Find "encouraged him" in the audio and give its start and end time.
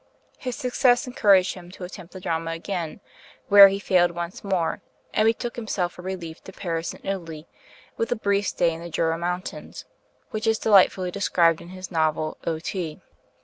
1.05-1.69